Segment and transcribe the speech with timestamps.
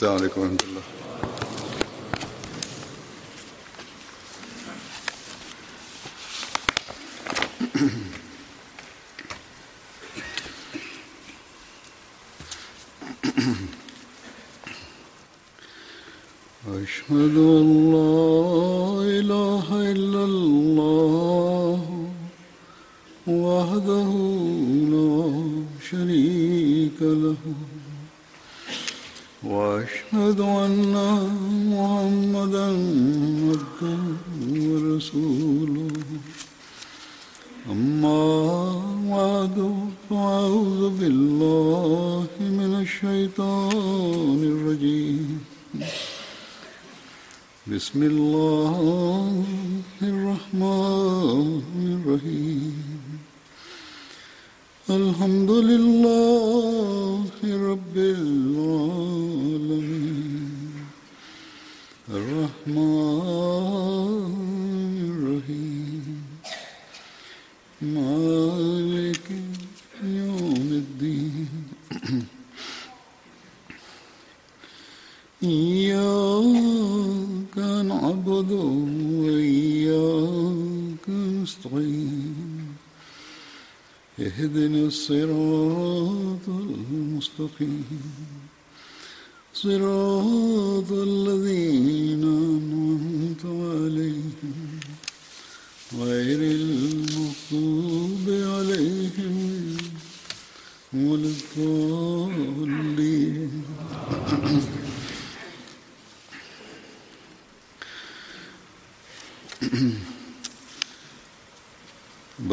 [0.00, 0.84] السلام علیکم ورحمۃ اللہ۔
[16.82, 17.57] اشهد ان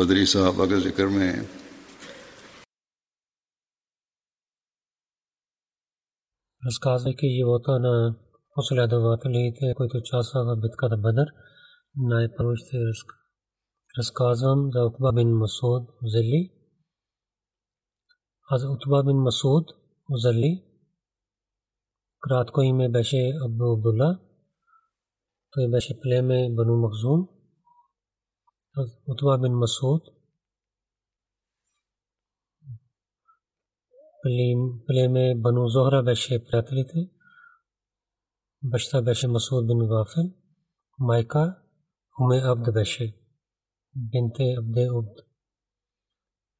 [0.05, 1.33] بدری صحابہ کے ذکر میں
[7.05, 7.93] ہے کہ یہ ہوتا نا
[8.55, 11.27] حوصلہ دعوات نہیں تھے، کوئی تو چاسا کا بتکا تھا بدر
[12.09, 12.79] نائے پروش تھے۔
[13.99, 15.83] رسک اعظم ذاقبہ بن مسعود
[16.13, 16.41] ذلی
[18.51, 19.65] حضرت اتبا بن مسعود
[20.23, 20.53] ذلی
[22.31, 24.11] رات ہی میں بیشے ابو عبداللہ،
[25.51, 27.34] تو یہ بیشے پلے میں بنو مخزوم۔
[28.75, 29.05] Племе Бану Махзум.
[29.07, 30.03] Утба бин Масуд
[34.87, 37.09] племе Бану Зохра беше приятелите.
[38.63, 40.33] Баща беше Масуд бин Гафил.
[40.99, 41.61] Майка
[42.21, 43.17] Уме Абд беше.
[43.95, 45.19] Бинте Абде Убд.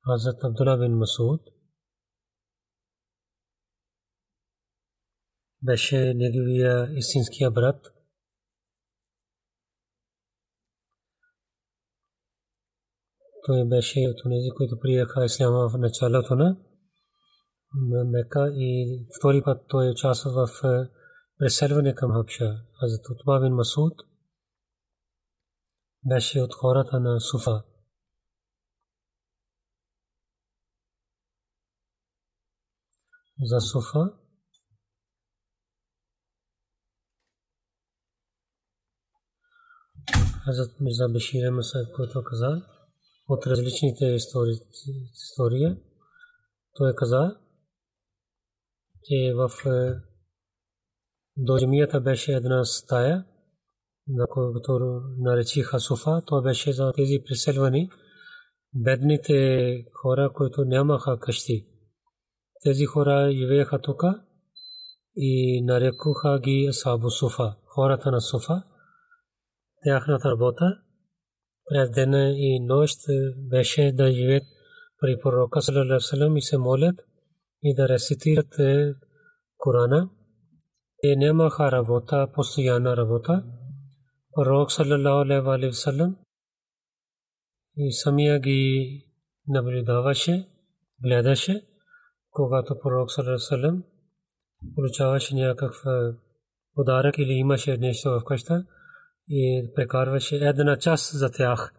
[0.05, 1.41] Хазрат Абдулла бин Масуд
[5.63, 7.94] беше неговия истинския брат.
[13.45, 16.57] Той беше от тези, които приеха исляма в началото на
[18.05, 20.61] Мека и втори път той участва в
[21.37, 22.65] преселване към Хабша.
[22.79, 23.93] Хазрат Утба бин Масуд
[26.05, 27.63] беше от хората на Суфа.
[33.43, 34.13] За Суфа
[40.45, 42.74] Хазрат Мирза Бешир Масад, който каза
[43.27, 45.77] от различните истории,
[46.73, 47.37] той каза,
[49.03, 49.49] че в
[51.37, 53.25] до джамията беше една стая,
[54.07, 56.21] на която наречиха Суфа.
[56.25, 57.89] Това беше за тези преселвани,
[58.73, 61.67] бедните хора, които нямаха къщи.
[62.63, 64.03] Тези хора живееха тук
[65.15, 68.63] и нарекоха ги Асабу Суфа, хората на Суфа.
[69.83, 70.84] Тяхната работа
[71.65, 72.99] през ден и нощ
[73.37, 74.43] беше да живеят
[75.01, 76.95] при пророка Салалалаху и се молят
[77.63, 78.55] и да рецитират
[79.57, 80.09] Корана.
[81.01, 83.43] Те нямаха работа, постоянна работа.
[84.35, 86.15] Пророк саллалаху алейхи ва саллям
[87.77, 89.01] и самия ги
[89.47, 90.47] наблюдаваше,
[91.03, 91.65] гледаше,
[92.31, 93.83] когато пророк саллалаху саллям
[94.75, 95.83] получаваше някакъв
[96.73, 98.65] подарък или имаше нещо в къща
[99.27, 101.73] и прекарваше една час за тях.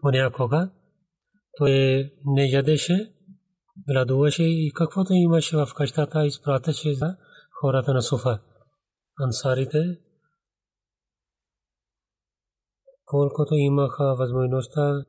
[0.00, 0.70] Понякога
[1.56, 1.70] той
[2.24, 3.12] не ядеше,
[3.88, 7.16] гладуваше и каквото имаше в къщата изпратеше за
[7.60, 8.42] хората на Суфа.
[9.20, 9.98] Ансарите,
[13.04, 15.04] колкото имаха възможността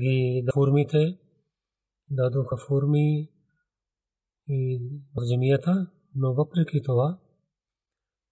[0.00, 1.18] ги да формите,
[2.10, 3.28] дадоха форми
[4.48, 4.80] и
[5.16, 7.18] земята, но въпреки това,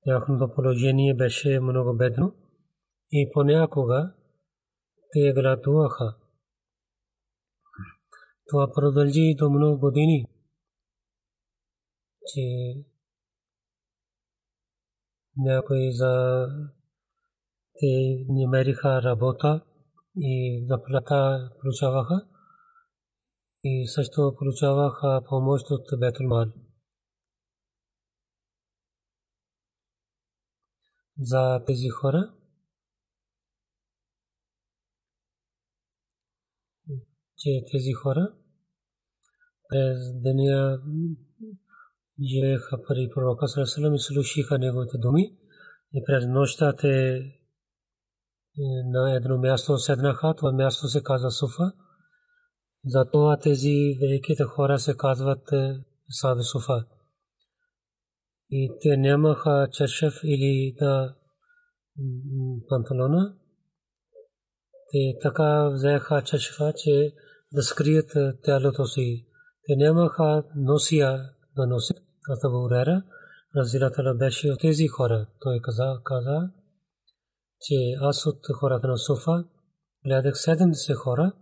[0.04, 2.34] тяхното положение беше много бедно
[3.10, 4.14] и понякога
[5.12, 6.16] те гладуваха.
[8.48, 10.26] Това продължи до много години.
[12.26, 12.40] че
[15.36, 16.46] някои за
[17.74, 19.60] те намериха работа
[20.16, 22.26] и заплата получаваха
[23.64, 26.44] и също получаваха помощ от Бетулмал.
[31.18, 32.34] За тези хора
[37.42, 38.32] че тези хора
[39.68, 40.80] през деня
[42.22, 45.36] живееха при пророка Сарасалам и слушаха неговите думи
[45.94, 47.30] и през нощта те е,
[48.84, 51.72] на едно място седнаха, това място се казва Суфа.
[52.86, 56.84] Затова тези великите хора се казват е, Саби Суфа.
[58.54, 61.14] И те нямаха чершев или да
[62.68, 63.36] панталона.
[64.90, 67.12] Те така взеха чершева, че
[67.52, 68.10] да скрият
[68.42, 69.26] тялото си.
[69.66, 71.96] Те нямаха носия да носят.
[72.28, 73.02] Аз Абу Урера,
[73.56, 75.26] Разилатала беше от тези хора.
[75.40, 76.50] Той каза, каза,
[77.60, 79.44] че аз от хората на Софа
[80.06, 81.32] гледах 70 хора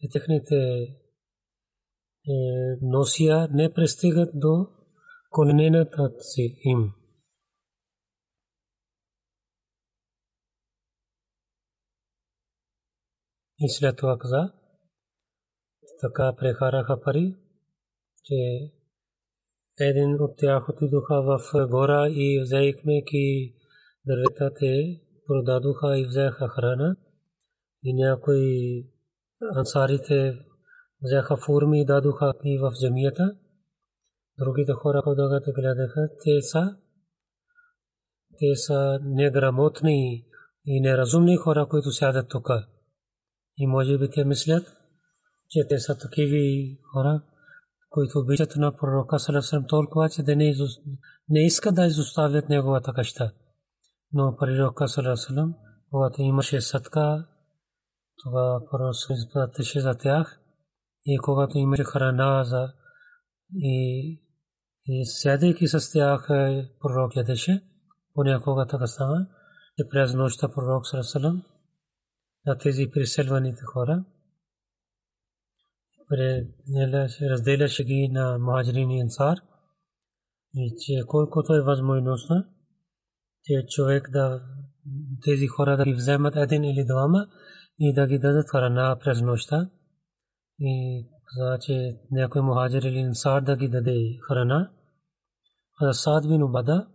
[0.00, 0.92] и техните е,
[2.82, 4.66] носия не пристигат до
[5.36, 6.92] коленената си им.
[13.58, 14.52] И след това каза,
[16.00, 17.34] така прекараха пари,
[18.24, 18.34] че
[19.80, 23.02] един от тях отидоха в гора и взехме
[24.06, 26.96] дървета те продадоха и взеха храна.
[27.84, 28.84] И някои
[29.56, 30.46] ансарите
[31.02, 33.36] взеха форми и дадоха и в джамията.
[34.38, 36.76] Другите хора, които гледаха, те са
[38.38, 40.24] те са неграмотни
[40.64, 42.48] и неразумни хора, които сядат тук.
[43.58, 44.76] И може би те мислят,
[45.48, 47.22] че те са такива хора,
[47.90, 53.32] които обичат на пророка Салесалам толкова, че да не искат да изоставят неговата къща.
[54.12, 55.54] Но пророка Салесалам,
[55.90, 57.26] когато имаше садка,
[58.24, 60.40] това пророк изпратеше за тях
[61.04, 62.72] и когато имаше храна за
[63.54, 64.20] и,
[64.88, 66.26] и седейки с тях
[66.80, 67.64] пророк ядеше,
[68.14, 69.26] понякога така става,
[69.78, 71.42] и през нощта пророк Салесалам
[72.46, 74.04] на тези приселваните хора,
[77.30, 79.36] разделяше ги на махаджирин и ансар
[80.54, 82.44] и че колкото е възможността,
[83.44, 84.42] че човек да
[85.24, 87.26] тези хора да ги вземат един или двама
[87.78, 89.70] и да ги дадат храна през нощта.
[90.58, 94.70] И каза, че някой мухаджир или ансар да ги даде храна.
[95.80, 96.88] А Сад бин Убада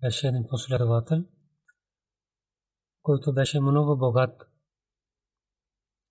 [0.00, 1.24] беше един последовател,
[3.02, 4.42] който беше много богат.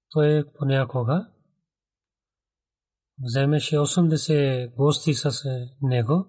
[0.10, 1.32] Той понякога
[3.24, 5.32] вземеше 80 гости с
[5.82, 6.28] него.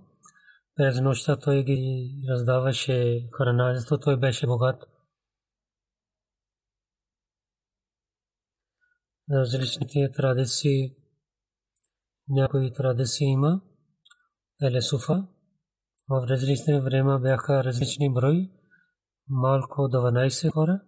[0.75, 4.85] През нощта той ги раздаваше храна, защото той беше богат.
[9.31, 10.97] Различните традиции,
[12.29, 13.63] някои традиции има.
[14.63, 15.27] Елесуфа.
[16.09, 18.51] В различни време бяха различни брои,
[19.29, 20.81] малко 12 хора.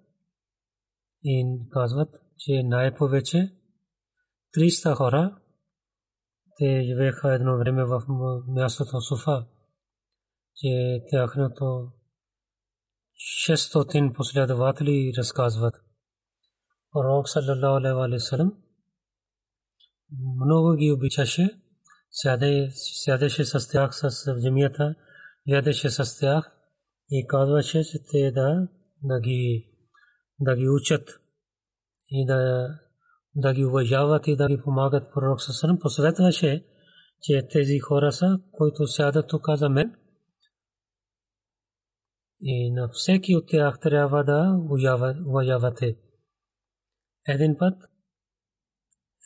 [1.25, 2.09] И казват,
[2.39, 3.57] че най-повече
[4.57, 5.39] 300 хора
[6.59, 8.03] те живееха едно време в
[8.49, 9.47] мястото Суфа,
[10.55, 11.93] че тяхното
[13.49, 15.75] 600 последователи разказват.
[16.93, 18.51] Пророк саллалаху алейхи ва
[20.45, 21.62] много ги обичаше,
[22.13, 24.95] сядеше с тях с джамията,
[25.47, 26.57] ядеше с тях
[27.11, 28.69] и казваше, че те да,
[29.03, 29.71] да, ги,
[30.41, 31.09] да ги учат
[32.11, 32.69] и да
[33.37, 36.67] да ги уважават и да ги помагат пророк Сасалам, посъветваше,
[37.21, 39.95] че тези хора са, които сядат тук за мен.
[42.41, 44.59] И на всеки от тях трябва да
[45.27, 45.97] уважавате.
[47.29, 47.75] Един път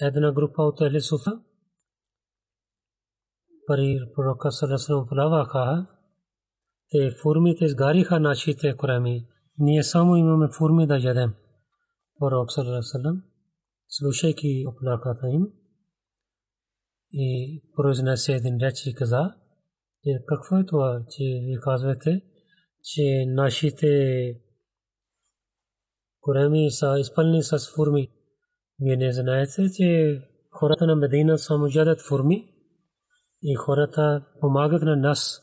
[0.01, 1.01] една група от Ехли
[3.67, 5.87] Суфа при пророка Сасалам плаваха,
[6.91, 9.27] те формите изгариха нашите кореми.
[9.59, 11.35] Ние само имаме форми да ядем.
[12.19, 13.23] Пророк Сасалам
[13.89, 15.47] слушайки оплаката им
[17.13, 19.35] и произнесе един реч и каза,
[20.05, 22.23] че какво е това, че ви казвате,
[22.83, 23.89] че нашите
[26.21, 28.11] кореми са изпълнени с форми.
[28.81, 30.21] Вие не знаете, че
[30.51, 32.56] хората на Медина само ядат форми
[33.47, 35.43] и хората помагат на нас.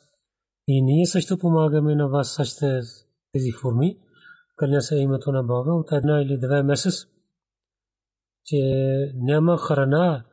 [0.68, 2.60] И ние също помагаме на вас с
[3.34, 3.98] тези форми.
[4.56, 7.08] Кълня се името на Бога от една или две месец
[8.46, 8.58] че
[9.16, 10.24] няма храна,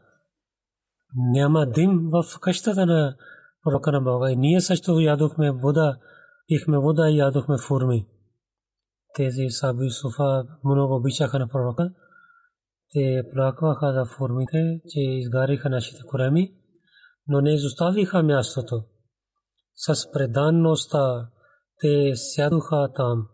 [1.16, 3.16] няма дим в къщата на
[3.62, 4.30] пророка на Бога.
[4.30, 5.98] И ние също ядохме вода,
[6.48, 8.06] пихме вода и ядохме фурми.
[9.14, 11.90] Тези саби суфа много обичаха на пророка.
[12.92, 16.52] Те плакваха за формите, че изгариха нашите кореми,
[17.30, 18.84] но не изоставиха мястото.
[19.74, 21.30] С преданността
[21.80, 23.28] те сядоха там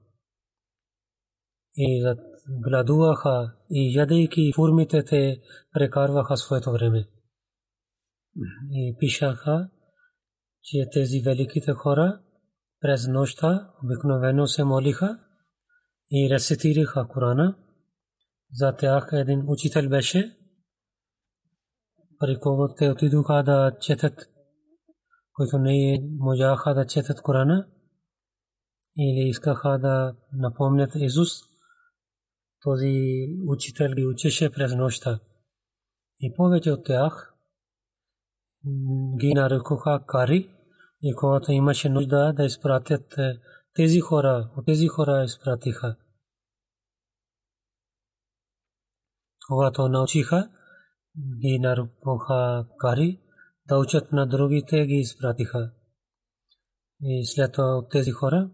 [1.76, 2.14] и
[2.48, 5.40] гладуваха и ядейки формите те
[5.72, 7.08] прекарваха своето време.
[8.70, 9.68] И пишаха,
[10.62, 12.20] че тези великите хора
[12.80, 15.18] през нощта обикновено се молиха
[16.10, 17.56] и рецитираха Корана.
[18.52, 20.36] За тях един учител беше,
[22.18, 24.14] при когото те отидоха да четат,
[25.32, 27.68] които не можаха да четат Корана
[28.98, 31.28] или искаха да напомнят Исус.
[32.62, 35.20] Този учител ги учеше през нощта.
[36.20, 37.34] И повече от тях
[39.20, 40.50] ги нарекоха кари
[41.02, 43.14] и когато имаше нужда да изпратят
[43.74, 45.96] тези хора, от тези хора изпратиха.
[49.48, 50.50] Когато научиха,
[51.42, 53.20] ги нарекоха кари,
[53.68, 55.70] да учат на другите ги изпратиха.
[57.00, 58.50] И след това от тези хора,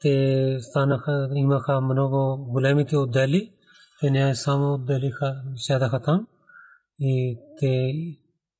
[0.00, 3.52] те станаха, имаха много големите отдели,
[4.00, 6.26] те не само отделиха, сядаха там
[6.98, 7.92] и те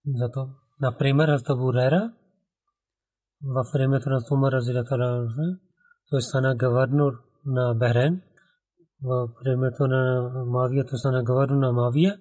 [0.06, 0.48] зато,
[0.80, 2.12] например, Абу Рера,
[3.44, 5.28] във времето на Умар Разилатала,
[6.10, 7.12] той стана гавърнор
[7.46, 8.22] на Бахрейн,
[9.02, 12.18] във времето на Мавия той стана гавърнор на Мавия,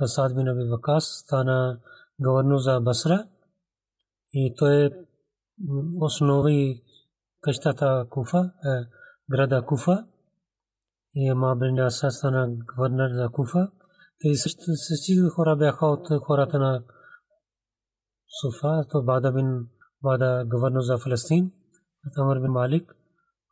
[0.00, 1.80] Асад бин Аби Вакас стана
[2.20, 3.26] гавърнор за Басра
[4.32, 4.90] и той
[6.00, 6.82] основи
[7.40, 8.52] къщата Куфа,
[9.30, 10.06] града Куфа
[11.14, 13.70] и Ама бин Асад стана гавърнор за Куфа.
[14.22, 14.38] Тези
[14.74, 16.82] същи хора бяха от хората на
[18.40, 19.68] Суфа, то Бада бин
[20.02, 21.52] Бада гавърнор за Фалестин,
[22.18, 22.96] Амар бин Малик,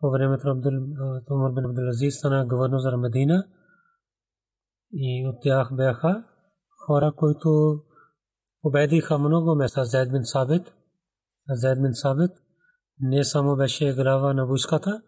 [0.00, 3.48] по времето на Умар бин Абдул стана гавърнор за Медина
[4.92, 6.24] и от тях бяха
[6.86, 7.80] хора, които
[8.62, 9.84] победиха много места.
[9.84, 10.72] Зайд бин Сабит,
[11.48, 12.30] Зайд бин Сабит
[13.00, 15.02] не само беше глава на войската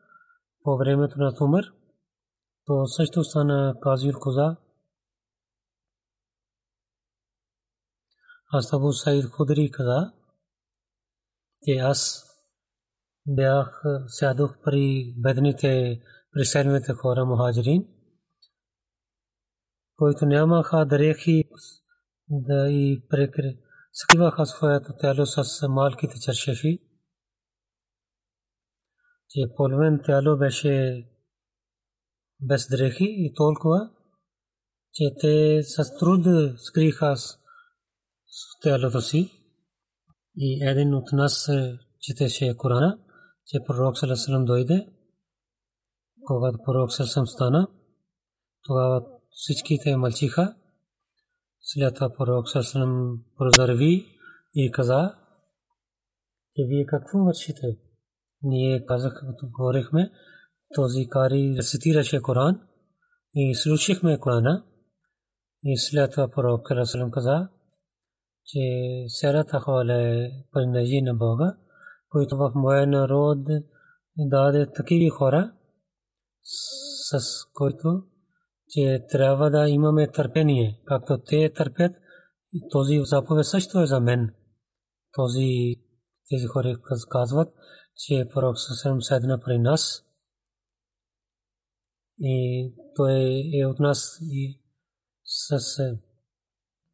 [0.62, 1.64] по времето на Умар,
[2.66, 4.56] то също стана Казир Коза,
[8.56, 10.12] Аз Абу Саид Худри каза,
[11.64, 12.24] че аз
[13.26, 16.00] бях сядох при бедните
[16.32, 17.86] преселените хора мухаджирин,
[19.96, 21.44] които нямаха дрехи
[22.30, 23.58] да и прекри.
[23.92, 26.78] Скриваха своето тяло с малките чершефи,
[29.28, 31.04] че половин тяло беше
[32.40, 33.90] без дрехи и толкова,
[34.92, 36.26] че те с труд
[36.58, 37.14] скриха
[38.62, 39.30] тялото си
[40.36, 41.50] и един от нас
[42.00, 42.98] четеше Корана,
[43.46, 44.88] че пророк Салесалам дойде.
[46.26, 47.68] Когато пророк Салесалам стана,
[48.62, 50.54] тогава всичките мълчиха.
[51.60, 54.06] След това пророк Салесалам прозърви
[54.54, 55.14] и каза,
[56.56, 57.78] че вие какво вършите?
[58.42, 60.10] Ние казах, като говорихме,
[60.74, 62.60] този кари рецитираше Коран
[63.34, 64.64] и слушахме Корана.
[65.62, 67.48] И след това пророк Салесалам каза,
[68.44, 68.60] че
[69.08, 71.56] серата хваля е принадлежи на Бога,
[72.08, 73.38] който в моя народ
[74.16, 75.52] даде такива хора,
[76.42, 77.20] с
[77.54, 78.04] които
[78.68, 81.92] че трябва да имаме търпение, както те търпят,
[82.52, 84.34] и този заповед също е за мен.
[85.12, 85.76] Този,
[86.30, 86.76] тези хора
[87.10, 87.54] казват,
[87.96, 90.04] че пророк съвсем седна при нас
[92.18, 94.60] и той е от нас и
[95.24, 95.58] с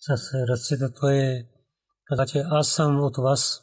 [0.00, 1.46] с ръцете той
[2.04, 3.62] каза, че аз съм от вас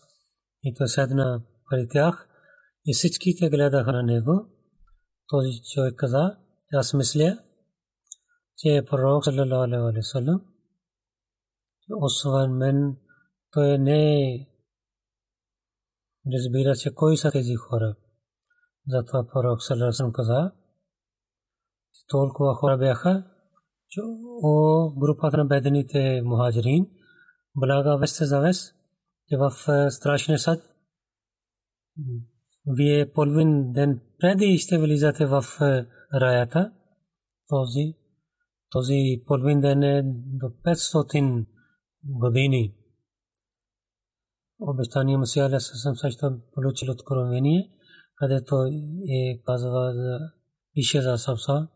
[0.64, 2.30] и той седна при тях
[2.86, 4.46] и всичките гледаха на него.
[5.28, 6.38] Този човек каза,
[6.74, 7.40] аз мисля,
[8.58, 10.42] че е пророк саллалаху алейхи ва саллям.
[11.92, 12.98] Освен мен,
[13.52, 14.48] той не
[16.34, 17.96] разбира, че кой са тези хора.
[18.88, 20.52] Затова пророк саллалаху алейхи каза,
[22.08, 23.24] толкова хора бяха,
[24.44, 26.88] о групата на бедните мухаджирин,
[27.56, 28.76] блага вест за вест,
[29.30, 29.52] че в
[29.92, 30.64] страшния съд
[32.68, 35.44] вие половин ден преди ще влизате в
[36.14, 36.72] раята,
[37.48, 37.96] този,
[38.70, 41.46] този половин ден е до 500
[42.04, 42.76] години.
[44.60, 47.70] Обещания Масия Аля съвсем също получил откровение,
[48.16, 48.56] където
[49.10, 49.94] е казва,
[50.74, 51.68] пише за Сабса,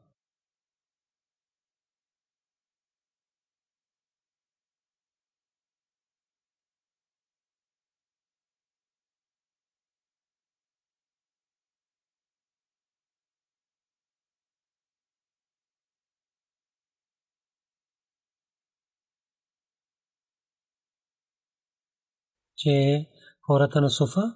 [22.63, 23.05] че
[23.47, 24.35] хората на Суфа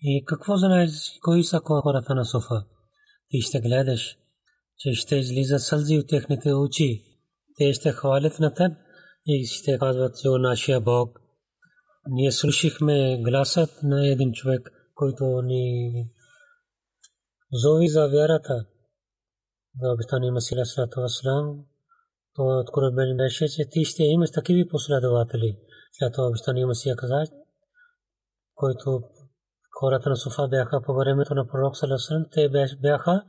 [0.00, 0.90] и какво знаеш,
[1.22, 2.64] кои са хората на Суфа?
[3.28, 4.16] Ти ще гледаш,
[4.78, 7.04] че ще излизат сълзи от техните очи.
[7.58, 8.72] Те ще хвалят на теб
[9.26, 11.18] и ще казват, че нашия Бог.
[12.08, 15.92] Ние слушахме гласът на един човек, който ни
[17.52, 18.66] зови за вярата.
[19.82, 21.64] За обещание Масила Салату Васлам,
[22.38, 25.58] откровение беше, че ти ще имаш такива последователи.
[25.92, 27.24] След това обещание Масия каза,
[28.54, 29.02] който
[29.80, 32.48] хората на Суфа бяха по времето на пророк Саласалам, те
[32.80, 33.24] бяха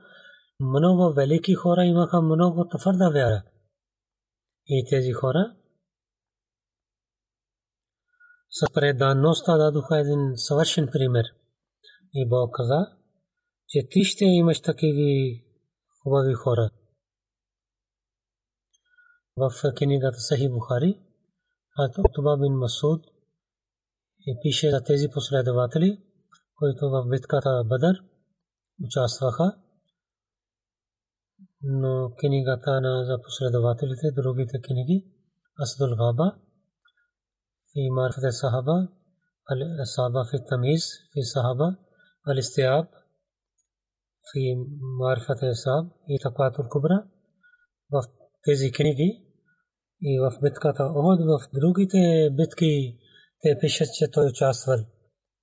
[0.59, 3.43] много велики хора, имаха много твърда вяра.
[4.67, 5.55] И тези хора
[8.49, 11.25] с преданността дадоха един съвършен пример.
[12.13, 12.97] И Бог каза,
[13.67, 15.41] че ти ще имаш такива
[16.03, 16.69] хубави хора.
[19.37, 20.99] В книгата Сахи Бухари,
[22.14, 23.02] Това бин Масуд
[24.26, 26.02] и пише за тези последователи,
[26.58, 28.04] които в битката Бадър
[28.84, 29.56] участваха.
[31.62, 35.06] Но книгата на за последователите, другите книги,
[35.62, 36.38] Асдул Габа,
[37.72, 38.88] في معرفة الصحابة
[39.80, 41.76] الصحابة في التمييز في الصحابة
[42.28, 42.88] الاستياب
[44.30, 44.40] في
[45.00, 47.06] معرفة الصحاب и тaqwatul кубра
[47.92, 48.02] в
[48.42, 49.21] тези книги
[50.05, 52.99] и в битката Оход, в другите битки
[53.41, 54.77] те пишат, че той участвал,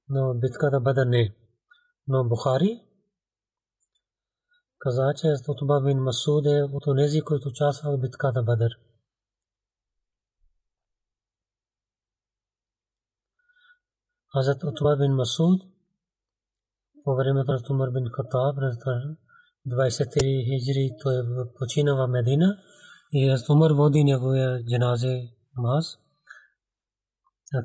[0.09, 1.35] но битката Бадър не.
[2.09, 2.83] Но Бухари
[4.79, 8.71] каза, че Утба бин Масуд е от тези, които участвал в битката Бадър.
[14.33, 15.63] Хазрат Утба бин Масуд
[17.05, 18.57] по времето на Умар бин Хатаб,
[19.69, 21.15] 23 хиджри, той
[21.59, 22.59] почина в Медина
[23.13, 25.99] и Хазрат Умар води неговия джаназе намаз.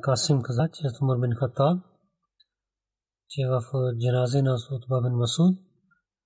[0.01, 1.77] Касим каза, че Хазрат Умар бин Хатаб,
[3.29, 3.61] че в
[3.99, 5.57] джаназе на Утба бин Масуд,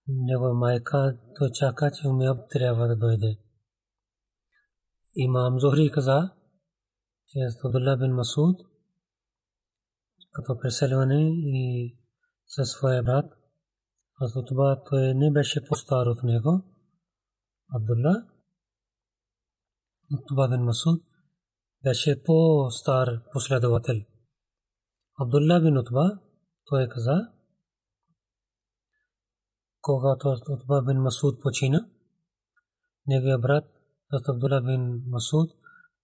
[0.08, 3.38] негова майка той чака, че умяб трябва да дойде.
[5.15, 6.32] Имам Зохри каза,
[7.27, 8.55] че Абдулла бин Масуд
[10.32, 11.97] като преселване и
[12.47, 13.25] със своя брат.
[14.21, 16.63] Аз от това той не беше по-стар от него.
[17.75, 18.38] Абдулла.
[20.28, 21.04] Това бен Масуд
[21.84, 23.95] беше по-стар последовател.
[25.22, 26.19] Абдулла бин Утба,
[26.65, 27.32] той каза,
[29.82, 31.89] когато Утба бин Масуд почина,
[33.08, 33.65] неговия брат
[34.30, 35.52] Абдулла бин Масуд,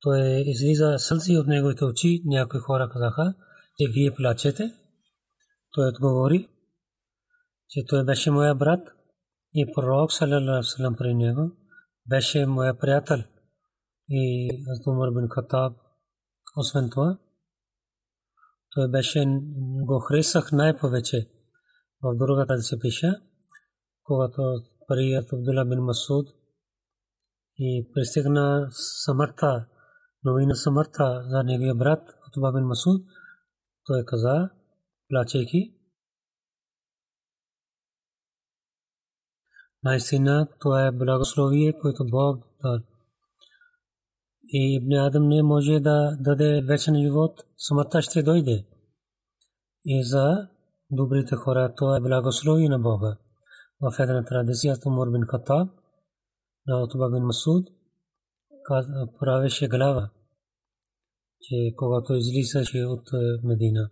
[0.01, 3.33] той излиза сълзи от неговите очи, някои хора казаха,
[3.79, 4.73] че вие плачете.
[5.71, 6.49] Той отговори,
[7.69, 8.87] че той беше моя брат
[9.53, 11.51] и пророк салалалаху.
[14.09, 15.77] И аз Умар бин Хатаб,
[16.57, 17.17] освен това,
[18.73, 19.25] той беше
[19.85, 21.29] го хресах най-повече.
[22.03, 23.13] В другата се пише,
[24.03, 26.27] когато прият Абдулла бин Масуд
[27.57, 29.67] и пристигна самарта,
[30.23, 33.05] новина самарта за неговия брат Атуба бин Масуд,
[33.85, 34.49] той каза,
[35.09, 35.75] плачейки,
[39.83, 42.94] наистина това е благословие, което Бог даде.
[44.47, 48.65] И Ибн Адам не може да даде вечен живот, смъртта ще дойде.
[49.85, 50.47] И за
[50.91, 53.17] добрите хора това е благословие на Бога.
[53.81, 55.69] В една традиция Умар бин Хаттаб
[56.67, 57.67] на Утба бин Масуд
[59.19, 60.09] правеше глава
[61.41, 63.09] че когато излизаше от
[63.43, 63.89] Медина.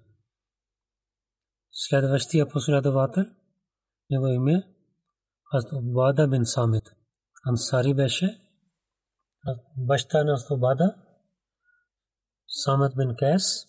[1.72, 3.26] Следващия последовател,
[4.10, 4.68] него име
[5.52, 6.84] Хазрат Убада бин Самит.
[7.50, 8.43] Ансари беше
[9.78, 10.96] баща на Убада,
[12.48, 13.68] Самит бин Кес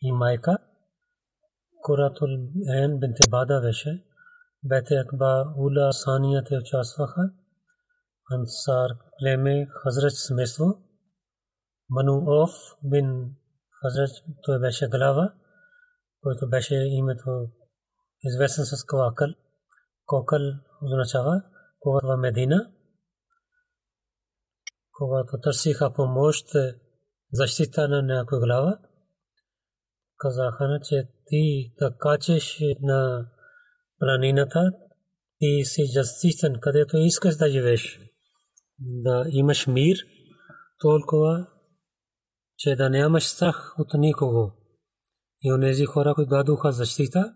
[0.00, 0.58] и майка
[1.82, 2.28] Куратул
[2.68, 4.04] Ен бин Бада беше.
[4.64, 7.30] Бете Акба Ула Сания те участваха.
[8.30, 10.64] Ансар племе Хазрат семейство.
[11.90, 12.50] Ману Оф
[12.84, 13.34] бин
[13.82, 14.10] Хазрат,
[14.42, 15.34] той беше глава,
[16.22, 17.48] който беше името
[18.24, 19.28] известен с Кавакъл.
[20.06, 20.40] Кокъл
[20.82, 21.42] означава
[21.80, 22.70] когато в Медина,
[24.98, 26.46] когато търсиха помощ,
[27.32, 28.78] защита на някой глава,
[30.18, 33.30] казаха, че ти да качеш на
[33.98, 34.72] планината,
[35.38, 38.00] ти си защитен, където искаш да живееш,
[38.78, 39.96] да имаш мир,
[40.78, 41.46] толкова
[42.58, 44.52] че да нямаш страх от никого.
[45.42, 47.34] И онези хора, които дадоха защита,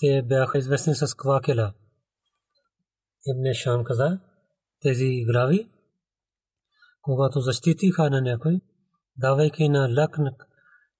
[0.00, 1.74] те бяха известни с квакела.
[3.26, 4.20] Ибн Шам каза,
[4.82, 5.70] тези грави,
[7.08, 8.60] когато защитиха на някой,
[9.16, 10.18] давайки на лак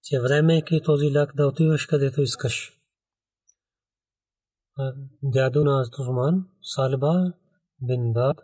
[0.03, 2.73] че времейки този лак да отиваш където искаш.
[5.23, 7.33] Дядо на Азтузман, Салба
[7.83, 8.37] бин Дад,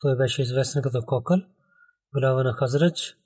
[0.00, 1.38] той беше известен като Кокъл,
[2.14, 3.16] глава на Хазрач,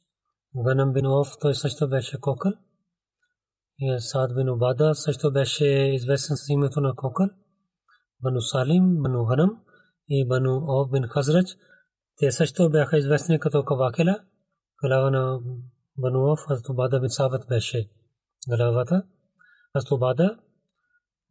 [0.56, 2.52] Ганам бин Оф, той също беше Кокъл.
[3.78, 7.28] И Сад бин Убада също беше известен с името на Кокъл.
[8.22, 9.62] Бану Салим, Бану Ганам
[10.08, 11.56] и Бану Оф бин Хазрач,
[12.20, 14.24] те също бяха известни като Кавакела,
[14.82, 15.40] глава на
[15.98, 17.90] Бану Оф, Хазрат Убада бин Сабат беше
[18.48, 19.02] главата.
[19.72, 20.38] Хазрат Убада,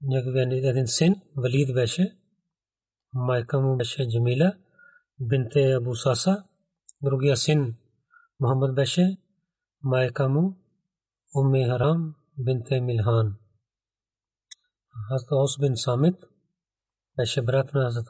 [0.01, 2.17] неговият един син, Валид беше,
[3.13, 4.53] майка му беше Джамила,
[5.19, 6.43] бинте Абу Саса,
[7.01, 7.75] другия син
[8.39, 9.17] Мухаммад беше,
[9.83, 10.57] майка му
[11.35, 13.35] Умми Харам бинте Милхан.
[15.09, 16.15] Хазрат Ос бин Самит
[17.17, 18.07] беше брат на Хазрат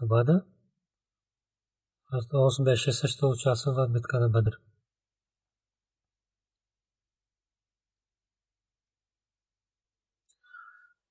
[2.33, 4.51] Ос беше също участвал в битката Бадр.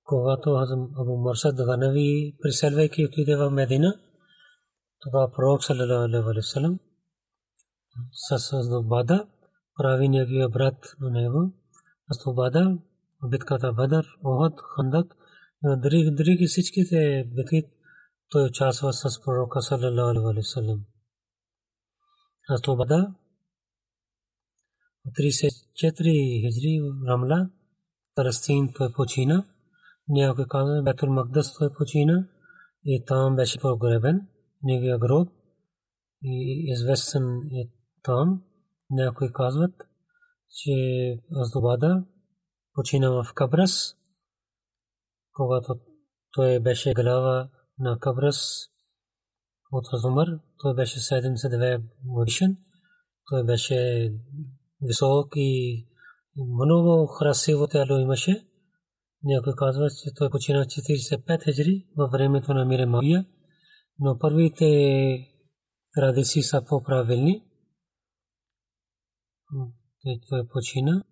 [0.09, 0.51] когато
[1.01, 4.01] Абу Мурсад Ганави преселвайки отиде в Медина,
[5.01, 6.79] тогава пророк саллалаху алейхи салlam
[8.13, 9.27] с Азубада
[9.77, 11.53] прави неговия брат на него.
[12.11, 12.79] Азубада
[13.31, 15.17] битката Бадър, Охот, Хандак,
[16.17, 17.63] други всичките битки
[18.31, 20.81] той участва с пророка саллалаху алейхи ва салlam.
[22.51, 23.15] Азубада
[25.07, 27.51] 34 хиджри Рамла,
[28.15, 29.47] Палестин той почина.
[30.09, 32.29] някой казва Бетул Магдас той почина
[32.85, 34.29] и там беше погребен
[34.63, 35.29] неговия гроб
[36.23, 37.71] и известен е
[38.03, 38.43] там.
[38.91, 39.75] Някои казват,
[40.51, 40.73] че
[41.37, 42.05] Аздобада
[42.75, 43.97] почина в Кабрас,
[45.33, 45.81] когато
[46.33, 47.49] той беше глава
[47.81, 48.69] на Кабрас
[49.73, 52.57] от Азумър, той беше 72 годишен,
[53.31, 54.11] той беше
[54.83, 55.87] висок и
[56.37, 58.45] много красиво тяло имаше.
[59.23, 63.27] Някой казва, че той почина 45 хиджри във времето на Мире Мавия,
[63.99, 64.69] но първите
[65.95, 67.45] традиции са по-правилни.
[70.29, 71.05] Той почина.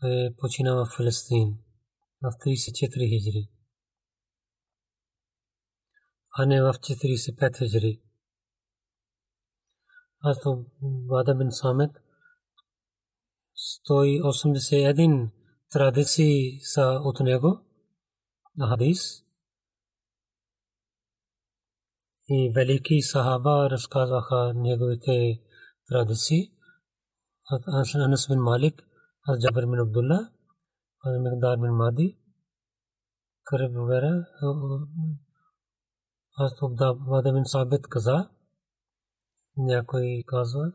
[0.00, 1.58] Той почина в Фалестин
[2.22, 3.50] в 34 хиджри,
[6.38, 8.02] а не в 45 хиджри.
[10.20, 10.66] Аз то
[11.08, 11.90] Вада бин Самет
[13.90, 15.30] 181
[15.70, 17.60] традиции са от него
[18.56, 19.24] на хадис.
[22.28, 25.42] И велики сахаба разказваха неговите
[25.88, 26.52] традиции.
[27.94, 28.89] Анас бин Малик,
[29.28, 30.30] аз Джабир бин Абдулла,
[31.04, 32.18] аз Мигдар бин Мади,
[33.44, 34.26] Кариб вгера,
[36.38, 36.52] аз
[37.08, 38.30] Вада бин Сабит каза,
[39.56, 40.72] някой казва,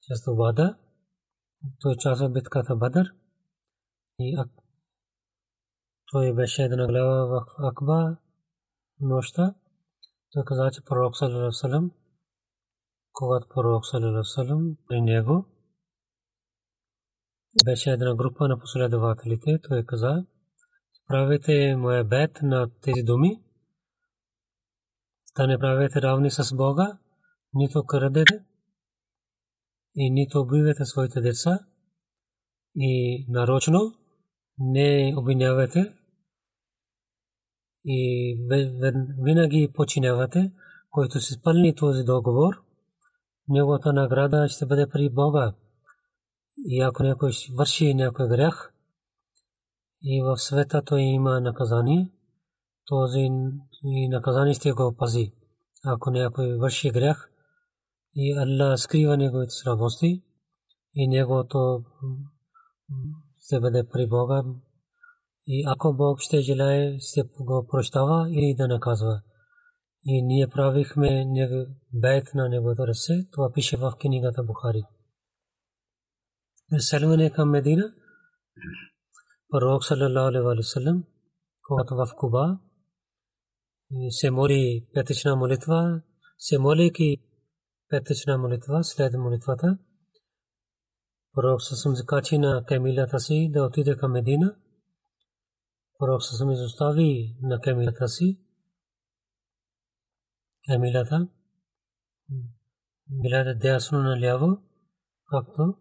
[0.00, 0.78] че аз Вада,
[1.80, 3.14] той участва в битката Бадър
[4.18, 4.36] и
[6.12, 8.16] той беше една глава в Акба
[9.00, 9.54] нощта.
[10.32, 11.16] Той каза, че пророк
[11.50, 11.90] Салам,
[13.12, 13.86] когато пророк
[14.22, 15.46] Салам при него
[17.64, 20.24] беше една група на последователите, той каза,
[21.08, 23.42] правите моя бед на тези думи,
[25.36, 26.98] да не правите равни с Бога,
[27.54, 28.44] нито крадете,
[29.94, 31.58] и нито убивайте своите деца.
[32.74, 33.94] И нарочно
[34.58, 35.94] не обвинявате
[37.84, 38.36] и
[39.24, 40.52] винаги починявате,
[40.90, 42.54] който се спълни този договор,
[43.48, 45.54] неговата награда ще бъде при Бога.
[46.64, 48.74] И ако някой върши някой грях,
[50.02, 52.10] и в света той има наказание,
[52.86, 53.28] този
[54.10, 55.32] наказание ще го пази.
[55.84, 57.30] Ако някой върши грях,
[58.14, 60.22] и Аллах скрива неговите слабости
[60.94, 61.84] и неговото
[63.44, 64.42] ще бъде при Бога.
[65.46, 69.20] И ако Бог ще желае, ще го прощава или да наказва.
[70.04, 71.24] И ние правихме
[71.92, 74.82] бейт на неговото ръце, това пише в книгата Бухари.
[76.76, 77.94] Селване към Медина,
[79.50, 81.04] пророк саллалаху алейхи ва саллям,
[81.62, 82.58] когато в Куба
[84.10, 86.02] се моли петична молитва,
[86.38, 87.16] се молейки
[87.88, 89.78] петъчна молитва, след молитвата.
[91.34, 94.56] Пророк Сасам закачи на камилата си да отиде към Медина.
[95.98, 98.40] Пророк Сасам изостави на камилата си.
[100.66, 101.28] Камилата
[103.10, 104.62] гледа дясно наляво,
[105.30, 105.74] както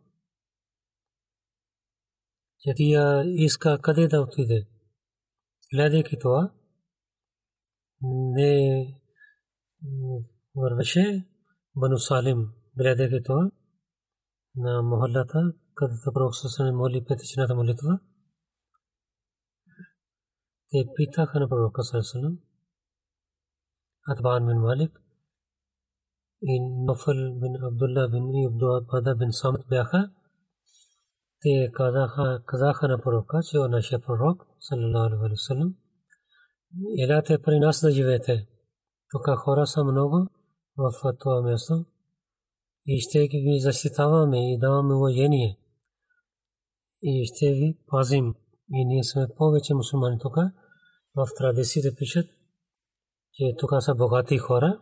[2.67, 4.67] че тя иска къде да отиде.
[5.73, 6.53] Гледайки това,
[8.01, 8.85] не
[10.55, 11.27] вървеше
[11.75, 13.51] Бану Салим гледайки това
[14.55, 17.99] на мохалата, където пророк се моли петичната молитва.
[20.69, 22.39] Те питаха на пророка Сърсалам,
[24.07, 25.01] Атбан бин Малик
[26.41, 30.11] и Нофал бин Абдулла бин Ибдуабада бин Самт бяха.
[31.41, 35.75] Те казаха, казаха на пророка, че е нашия пророк, саллалаху алейхи ва саллям,
[36.99, 38.47] елате при нас да живеете.
[39.11, 40.27] Тук хора са много
[40.77, 41.85] в това място
[42.85, 45.59] и ще ги защитаваме и даваме уважение.
[47.01, 48.35] И ще ви пазим.
[48.71, 50.35] И ние сме повече мусулмани тук.
[51.15, 52.25] В традициите пишат,
[53.33, 54.79] че тук са богати хора.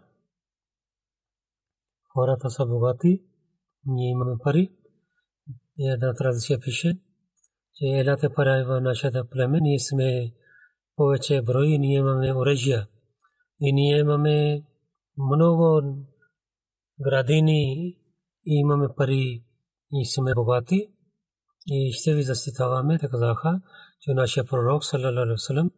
[2.13, 3.24] Хората са богати.
[3.86, 4.72] Ние имаме пари.
[5.78, 7.00] И една традиция пише,
[7.76, 9.60] че елате пара в нашата племе.
[9.62, 10.34] Ние сме
[10.96, 12.88] повече брои, ние имаме оръжия.
[13.60, 14.64] И ние имаме
[15.18, 15.82] много
[17.00, 17.88] градини
[18.46, 19.44] и имаме пари
[19.92, 20.90] и сме богати
[21.68, 23.62] и ще ви защитаваме, така казаха,
[24.02, 25.70] че нашия пророк, салалалаху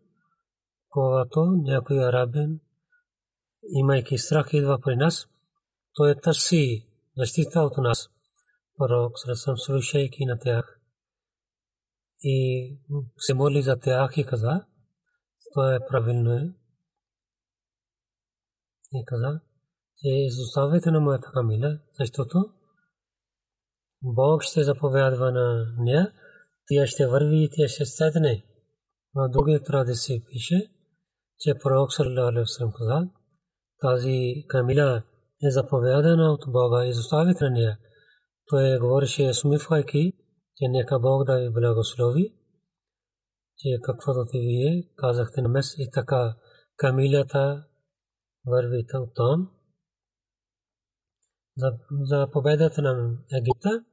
[0.90, 2.60] когато някой арабен,
[4.82, 5.28] при нас,
[5.94, 8.10] той търси защита от нас.
[8.78, 10.80] Пророк, салалалаху слушайки на тях
[12.24, 12.70] и
[13.18, 14.66] се моли за тях и каза,
[15.54, 16.54] това е правилно е.
[18.94, 19.40] И каза,
[19.98, 22.54] че изоставете на моята камила, защото
[24.02, 26.14] Бог ще заповядва на нея,
[26.68, 28.46] тя ще върви и тя ще седне.
[29.16, 30.72] В други традиции пише,
[31.40, 32.46] че пророк саллалаху
[38.50, 40.14] Той говореше смивайки,
[40.58, 42.34] че нека Бог да ви благослови,
[43.58, 46.36] че каквото ти вие казахте на мес и така
[46.78, 47.66] камилята
[48.46, 49.52] върви там
[51.92, 53.86] за победата на Египта.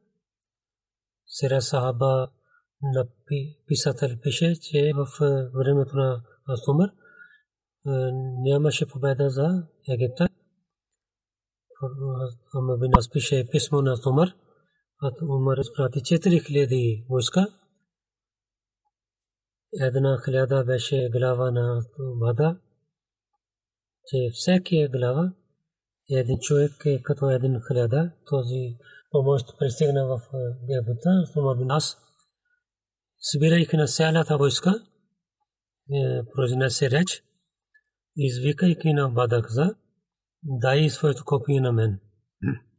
[1.26, 2.30] Сира Сахаба
[2.82, 3.06] на
[3.66, 5.06] писател пише, че в
[5.54, 6.22] времето на
[6.68, 6.90] Умар
[8.42, 10.28] нямаше победа за Египта.
[12.54, 13.96] Ама бин Аз пише писмо на
[15.04, 15.12] Умар.
[15.22, 17.46] Умар изпрати 4000 войска.
[19.80, 22.60] Една хиляда беше глава на Бада,
[24.06, 25.32] че всеки глава
[26.10, 28.76] един човек е като един хиляда, този
[29.10, 30.20] помощ пристигна в
[30.62, 31.68] Египта, Умар бин
[33.18, 34.74] събирайки на цялата войска,
[36.34, 37.24] произнесе реч,
[38.16, 39.74] извикайки на Бадакза,
[40.42, 42.00] дай своето копие на мен.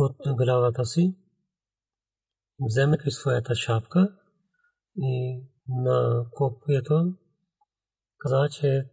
[0.00, 1.16] От главата си,
[2.60, 4.16] вземайки своята шапка
[4.96, 7.14] и на копието,
[8.18, 8.90] каза, че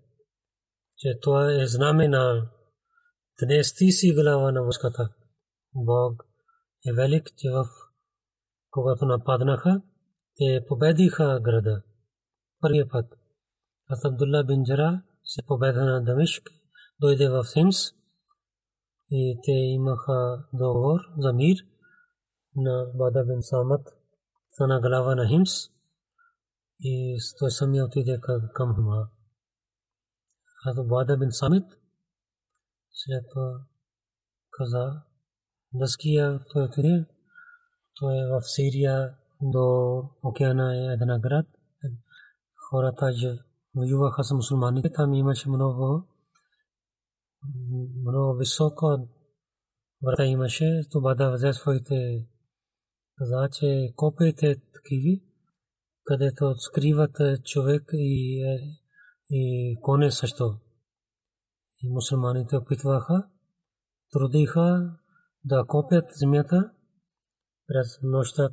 [0.98, 2.52] че това е знаме на
[3.42, 5.10] днес ти си глава на войската.
[5.76, 6.24] Бог
[6.86, 7.66] е велик, че в
[8.70, 9.82] когато нападнаха,
[10.38, 11.84] те победиха града.
[12.62, 13.06] Първият път.
[13.88, 16.50] Аз Абдулла бин Джара се победа на Дамишк,
[17.00, 17.78] дойде в Симс
[19.12, 21.58] и те имаха договор за мир
[22.56, 23.88] на Бада бин Самат,
[24.60, 25.52] на глава на Химс
[26.80, 28.20] и той самия отиде
[28.54, 29.10] към Хама.
[30.64, 31.66] Хазрат Бада бин Самит
[32.92, 33.60] след това
[34.52, 35.02] каза
[35.74, 37.06] Даския той отиде
[38.00, 41.46] той е в Сирия до океана е една град
[42.70, 43.40] хората же
[43.76, 46.08] воюваха с мусулманите там имаше много
[48.02, 49.08] много високо
[50.06, 52.28] врата имаше то Бада взе своите
[53.18, 55.24] каза че копите такиви
[56.04, 58.44] където скриват човек и
[59.30, 60.60] и коне също.
[61.84, 63.28] И мусулманите опитваха,
[64.12, 64.98] трудиха
[65.46, 66.72] да копят земята.
[67.68, 68.50] През нощта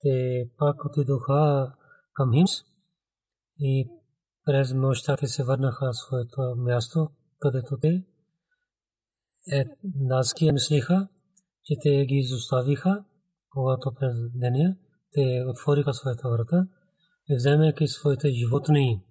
[0.00, 1.72] те пак отидоха
[2.12, 2.50] към Химс
[3.58, 3.90] и
[4.44, 8.04] през нощта те се върнаха в своето място, където те
[9.52, 9.64] е,
[10.00, 11.08] наски мислиха,
[11.64, 13.04] че те ги изоставиха,
[13.50, 14.76] когато през деня
[15.12, 16.66] те отвориха своята врата
[17.30, 19.02] и вземайки своите животни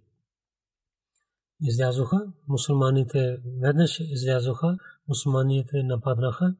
[1.61, 6.55] излязоха, мусулманите веднъж излязоха, мусулманите нападнаха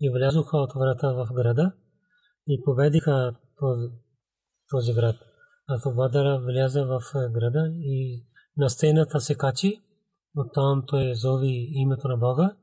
[0.00, 1.72] и влязоха от врата в града
[2.48, 3.34] и победиха
[4.70, 5.16] този град.
[5.68, 8.24] А Бадара вляза в града и
[8.56, 9.80] на стената се качи,
[10.36, 12.56] оттам той зови името на Бога,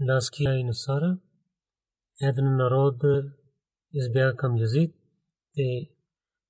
[0.00, 1.18] Лаския и Насара.
[2.22, 2.96] Един народ
[3.92, 4.94] избяга към Язид.
[5.54, 5.90] Те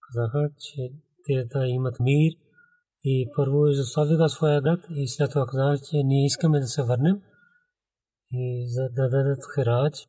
[0.01, 0.93] казаха, че
[1.27, 2.33] те да имат мир
[3.05, 7.23] и първо изоставиха своя град и след това каза, че ние искаме да се върнем.
[8.33, 10.09] и за да дадат хирач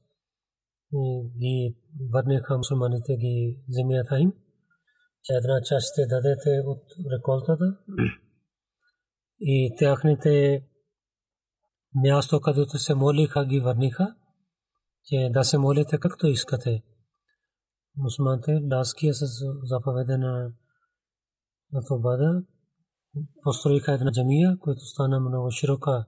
[1.39, 1.77] ги
[2.13, 4.33] върнеха мусулманите ги земята им
[5.27, 7.77] че една част ще дадете от реколтата
[9.39, 10.63] и тяхните
[12.03, 14.15] място, където се молиха, ги върниха,
[15.05, 16.83] че да се молите както искате.
[17.97, 19.25] Мусулманите лаския с
[19.63, 20.51] заповеда на
[21.87, 22.43] Тобада
[23.43, 26.05] построиха една джамия, която стана много широка.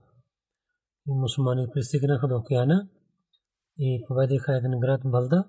[1.07, 2.87] И мусулмани пристигнаха до океана
[3.77, 5.43] и поведиха един град Балда.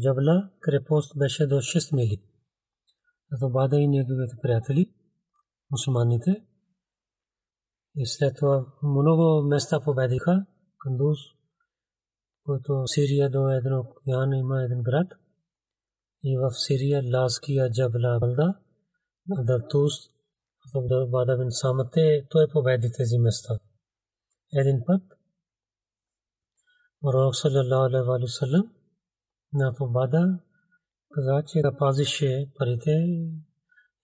[0.00, 2.22] Джабла крепост беше до 6 мили.
[3.40, 4.94] Тобада и неговите приятели,
[5.70, 6.44] мусулманите,
[7.96, 10.46] и след това много места победиха.
[10.78, 11.18] Кандуз,
[12.44, 15.08] който Сирия до едно океан има един град.
[16.24, 18.58] И в Сирия Лаския Джабла Балда,
[19.26, 19.92] Далтус,
[21.10, 23.58] Бада бин Самате, той победи тези места.
[24.52, 25.02] Един път
[27.00, 28.66] Пророк саллалаху алейхи ва саллям
[29.52, 30.38] на Бада
[31.14, 32.90] каза, че да пазише парите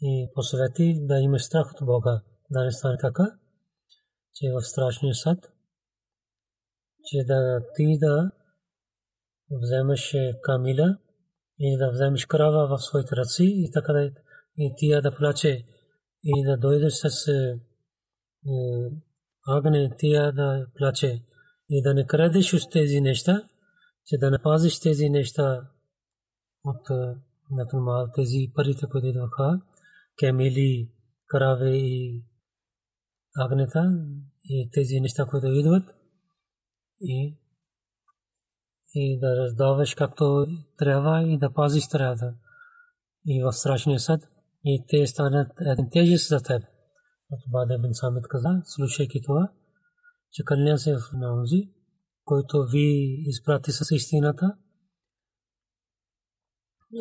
[0.03, 2.23] и посвети да има страх от Бога.
[2.51, 3.39] Да не стане така,
[4.39, 5.39] че в страшния съд,
[7.05, 8.31] че да ти да
[9.51, 10.99] вземеш камила
[11.59, 14.11] и да вземеш крава в своите ръци и така да
[14.57, 15.67] и тия да плаче
[16.23, 17.61] и да дойдеш с е,
[19.47, 21.23] агне тия да плаче
[21.69, 23.49] и да не крадеш от тези неща,
[24.07, 25.61] че да не пазиш тези неща
[26.65, 26.87] от
[27.51, 29.61] натурмал, тези парите, които идваха,
[30.19, 30.93] кемели,
[31.27, 32.25] крави и
[33.37, 34.05] агнета
[34.49, 35.95] и тези неща, които идват
[37.01, 37.39] и
[38.95, 40.47] и да раздаваш както
[40.79, 42.35] трябва и да пазиш трябва.
[43.27, 44.23] И в страшния съд
[44.65, 46.63] и те станат един тежест за теб.
[47.31, 49.53] От Бада бин Самит каза, слушайки това,
[50.33, 51.73] че кълня се в наунзи,
[52.25, 54.57] който ви изпрати с истината,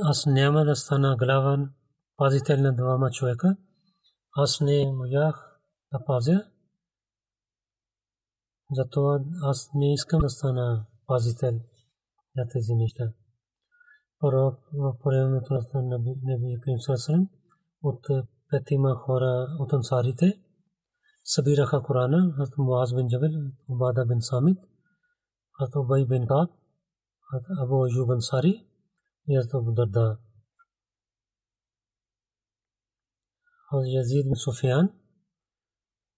[0.03, 1.73] аз няма да стана главан
[2.17, 3.57] пазител на двама човека.
[4.36, 5.60] Аз не можах
[5.91, 6.43] да пазя
[8.71, 11.60] затова аз не искам да стана пазител
[12.36, 13.03] на тези неща.
[14.19, 17.30] Първо, в времето на Наби Крим Сасалам,
[17.84, 18.06] от
[18.49, 20.41] петима хора от ансарите,
[21.23, 23.32] събираха Корана, от Муаз бин Джабел,
[23.69, 24.58] Убада бин Самит,
[25.60, 26.49] от Убай бин Каб,
[27.34, 28.67] от Абу Ажуб Ансари
[29.27, 30.17] и от Абу Дарда.
[33.71, 34.89] От Язид бин Суфиян,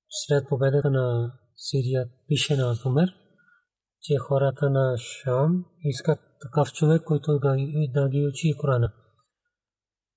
[0.09, 3.09] след победата на Сирия пише на Умер,
[4.01, 7.39] че хората на Шам искат такъв човек, който
[7.93, 8.93] да ги учи Корана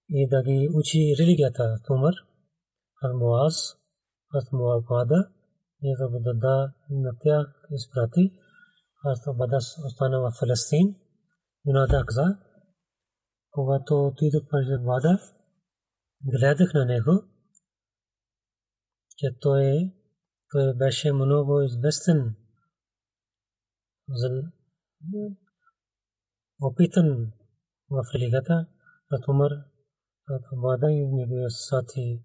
[0.09, 1.79] и да ги учи религията.
[1.91, 2.15] Умер,
[3.03, 3.77] от Муаз,
[4.35, 5.29] от Муабада,
[5.83, 8.33] и да Будада на тях изпрати.
[9.05, 10.97] Аз Бада остана в Фалестин.
[11.67, 12.39] Юнада каза,
[13.51, 15.19] когато отидох през Бада,
[16.25, 17.25] гледах на него,
[19.17, 20.02] че той е
[20.53, 22.35] той беше много известен
[26.63, 27.33] опитан
[27.91, 28.67] в религията,
[29.13, 29.51] от Умар,
[30.31, 32.23] от Абада и неговия сати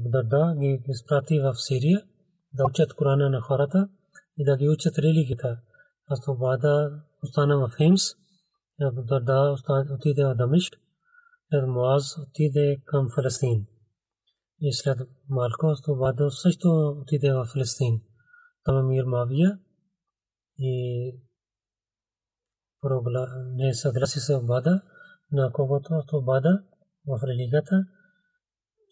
[0.00, 2.02] Дарда ги изпрати в Сирия
[2.52, 3.88] да учат Корана на хората
[4.38, 5.60] и да ги учат религията.
[6.06, 8.02] Аз Абада остана в Химс,
[8.80, 9.56] Дарда
[9.90, 10.74] отиде в Дамишк,
[11.66, 13.66] Муаз отиде към Фалестин
[14.60, 16.68] и след малко Вада също
[17.02, 18.00] отиде в Филистин.
[18.64, 19.58] Там Мир Мавия
[20.58, 21.20] и
[23.54, 24.82] не съгласи с Вада,
[25.32, 26.62] на когото Вада
[27.06, 27.86] в религията.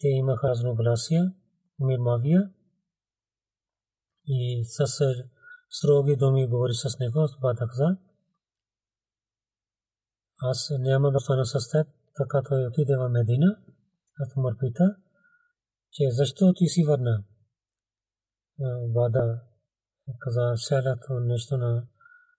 [0.01, 1.33] Те имаха разногласия.
[1.79, 2.51] Мир Мавия
[4.27, 4.87] и с
[5.71, 7.29] строги думи говори с него.
[7.43, 7.97] Вада каза,
[10.43, 11.87] аз няма да стана с теб,
[12.17, 13.59] така той отиде в Медина.
[14.21, 14.97] Атмар пита,
[15.95, 17.25] че защо ти си върна?
[18.89, 19.41] Бада
[20.21, 21.87] каза селято нещо на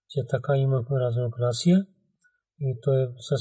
[0.09, 1.87] че така има разногласия
[2.59, 3.37] и той с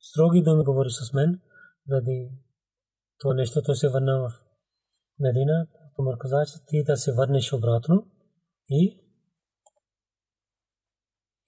[0.00, 1.40] строги думи говори с мен,
[1.88, 2.30] заради
[3.18, 4.32] то нещо той се върна в
[5.18, 5.66] Медина.
[5.98, 8.10] Умар каза, че ти да се върнеш обратно
[8.68, 9.00] и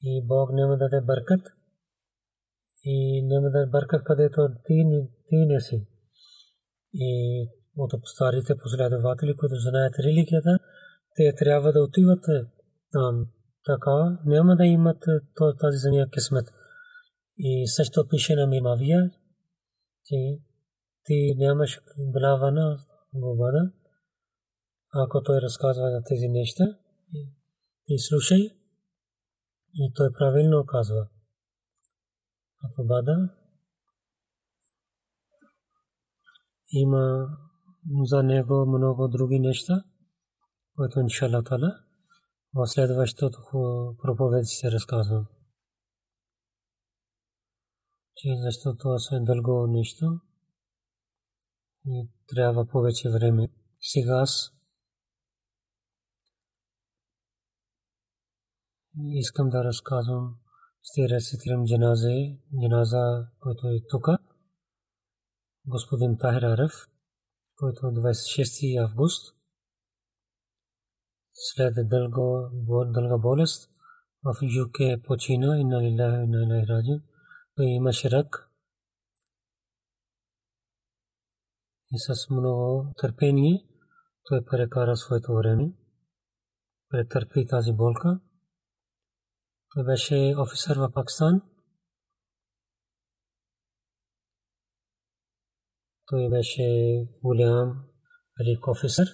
[0.03, 1.47] и Бог няма да даде бъркат
[2.85, 4.85] и няма да бъркат където ти,
[5.29, 5.87] ти не си.
[6.95, 10.59] И от старите последователи, които знаят религията,
[11.17, 12.25] те трябва да отиват
[12.93, 13.27] там.
[13.65, 15.05] Така няма да имат
[15.61, 16.49] тази земя кисмет.
[17.39, 19.11] И също пише на Мимавия,
[20.05, 20.17] че
[21.05, 22.79] ти нямаш глава на
[23.15, 23.73] Губада,
[24.95, 26.65] ако той разказва за тези неща.
[27.87, 28.39] Ти слушай
[29.75, 31.09] и той правилно казва.
[32.63, 33.29] А бада
[36.73, 37.29] има
[38.03, 39.85] за него много други неща,
[40.77, 41.87] които иншалла тала
[42.57, 43.39] в следващото
[44.03, 45.27] проповед се разказвам.
[48.15, 50.21] Че защото това е дълго нещо
[51.87, 53.49] и трябва повече време.
[53.81, 54.53] Сега аз
[58.99, 60.37] искам да разказвам,
[60.83, 64.07] ще рецитирам джаназе, джаназа, който е тук.
[65.67, 66.73] Господин Тахир Ареф,
[67.57, 69.37] който е 26 август,
[71.33, 72.51] след дълго,
[72.93, 73.71] дълга болест
[74.25, 77.03] в ЮК почина и на лилахи и на илахи раджи.
[77.57, 78.51] Той имаше рак
[81.93, 83.67] и с много търпение
[84.29, 85.73] той прекара своето време,
[86.89, 88.21] претърпи тази болка.
[89.75, 91.43] Той беше офицер в Пакистан.
[96.07, 96.65] Той беше
[97.23, 97.85] голям
[98.39, 99.07] велик офицер.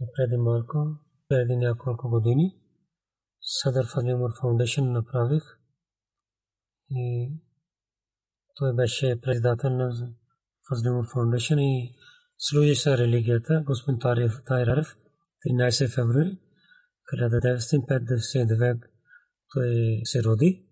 [0.00, 0.78] И преди малко,
[1.28, 2.60] преди няколко години,
[3.40, 5.42] Съдър Фалимур Фаундейшн направих.
[6.90, 7.28] И
[8.56, 10.14] той беше председател на
[10.68, 11.94] Фазлимур Фаундейшн и
[12.38, 14.96] служи с религията, господин Тариф Тайрарев,
[15.46, 16.38] 13 февруари
[17.14, 18.80] 1959
[19.52, 20.66] той се роди.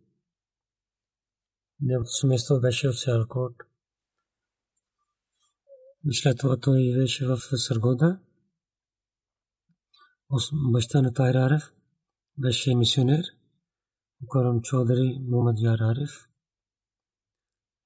[1.80, 3.52] Неговото семейство беше от Сялкот.
[6.11, 8.19] След това той беше в Саргода.
[10.71, 11.63] Баща на Тайр Ареф
[12.37, 13.23] беше мисионер.
[14.27, 16.27] Корам Чодри Мухаммад Яр Ареф.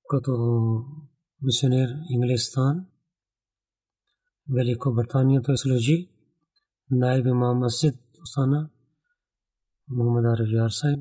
[0.09, 0.31] Като
[1.41, 2.85] мисионер Инглистан,
[4.49, 6.09] Великобритания той служи.
[6.91, 8.69] Найб имам Масjid остана
[9.87, 10.99] محمد عارف یار صاحب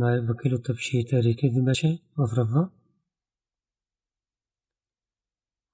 [0.00, 1.80] نائب وکیل التبشیر تحریک دمش
[2.18, 2.64] of روا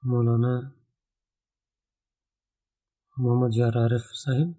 [0.05, 0.55] مولانا
[3.19, 4.55] محمد یار عارف صاحب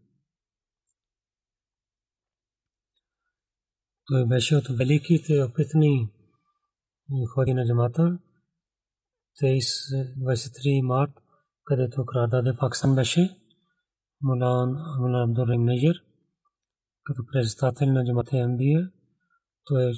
[4.07, 6.09] той беше от великите опитни
[7.33, 8.19] хори на джамата.
[9.41, 11.11] 23 март,
[11.63, 13.37] където крал даде Пакистан беше,
[14.21, 15.95] Мулан Абдул Нейер,
[17.03, 18.91] като председател на Джамата Амбия.
[19.65, 19.93] Той,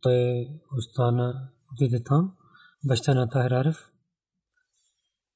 [0.00, 0.46] той
[0.78, 2.34] остана, отиде там.
[2.84, 3.76] Баща на Тахрарев.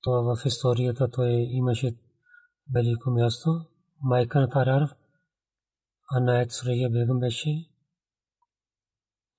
[0.03, 1.95] Това в историята той имаше
[2.73, 3.49] велико място.
[4.01, 4.89] Майка на Тахрарев,
[6.11, 7.49] Анайт Сурия Бегам беше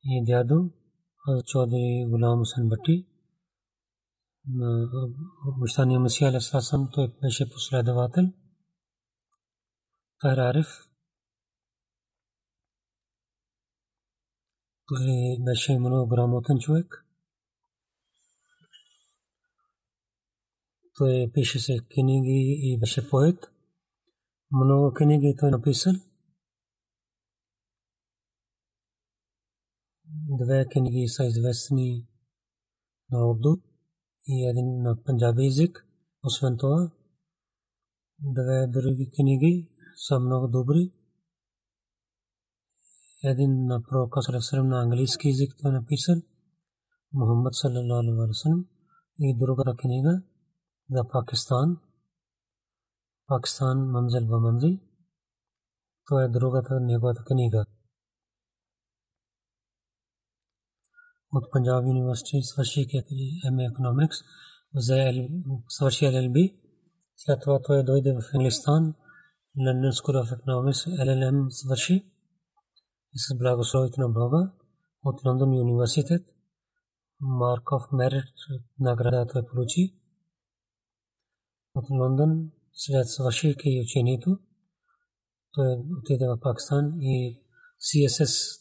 [0.05, 0.71] и дядо
[1.47, 3.07] Чодри Гулам Хусен Бати.
[5.59, 8.25] Мущания Масия Алисасам той беше последовател.
[10.21, 10.67] Тахрарев
[14.87, 17.03] Той беше много грамотен човек.
[20.95, 23.38] Той пише се книги и беше поет.
[24.51, 25.92] Много книги той написал.
[30.28, 32.09] Две книги са известни
[33.11, 33.57] на урду
[34.26, 35.86] и един на панджаби език.
[36.24, 36.90] Освен това,
[38.18, 40.92] две други книги са много добри
[43.24, 46.22] един на пророка Салесалем на английски език той написан
[47.12, 48.34] Мухаммад саллалаху
[50.93, 51.80] алейхи ва саллям и другата книга за Пакистан
[53.26, 54.78] Пакистан манзил ва манзил
[56.07, 57.64] това е другата неговата книга
[61.32, 62.87] от Панджаб университет свърши
[63.53, 64.24] МА Economics
[65.68, 66.61] свърши LLB
[67.16, 68.95] след това той дойде в Англистан
[69.59, 72.11] London School of Economics LLM свърши
[73.16, 74.53] с благословието на Бога
[75.05, 76.26] от Лондон университет.
[77.20, 78.32] Марк of Merit
[78.78, 80.01] награда той получи
[81.75, 84.39] от Лондон след свършейки учението.
[85.53, 85.66] Той
[85.99, 87.43] отиде в Пакистан и
[87.81, 88.61] CSS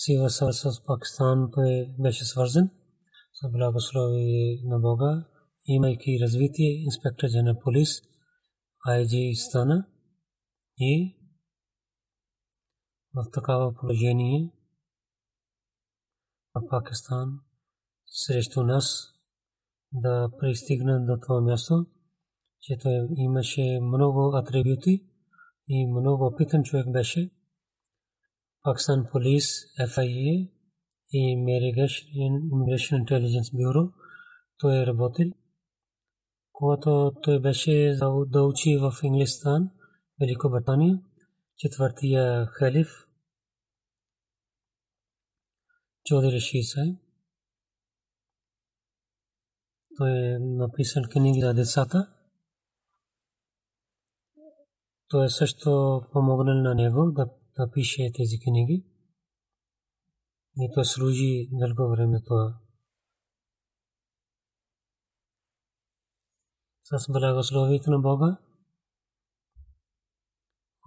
[0.00, 2.70] Civil Service Пакистан той беше свързан
[3.32, 5.24] с благослови на Бога,
[5.66, 8.02] имайки развитие инспектор на полис,
[8.88, 9.86] IG стана
[10.78, 11.16] и
[13.14, 14.52] в такава положение
[16.54, 17.40] в Пакистан
[18.06, 19.08] срещу нас
[19.92, 21.86] да пристигна до това място,
[22.62, 25.06] че той имаше много атрибути
[25.68, 27.30] и много опитен човек беше.
[28.62, 29.46] Пакистан полис,
[29.80, 30.50] FIA
[31.12, 31.36] и
[32.52, 33.92] Immigration Intelligence Bureau
[34.58, 35.32] той е работил.
[36.52, 37.96] Когато той беше
[38.26, 39.70] да учи в Инглистан,
[40.20, 41.00] Великобритания,
[41.56, 42.88] четвъртия халиф
[46.04, 46.96] Чодри Шисай.
[49.96, 52.21] Той е написан книги за децата.
[55.12, 58.86] Той е също помогнал на него да, да пише тези книги.
[60.56, 62.58] И той служи дълго време това.
[66.84, 68.38] С благословието на Бога